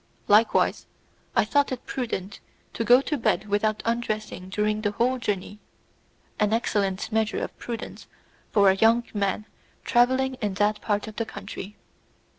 [0.27, 0.87] I likewise
[1.37, 2.39] thought it prudent
[2.73, 5.59] to go to bed without undressing during the whole journey
[6.39, 8.07] an excellent measure of prudence
[8.51, 9.45] for a young man
[9.85, 11.77] travelling in that part of the country.